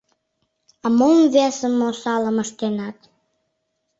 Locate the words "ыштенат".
2.43-2.97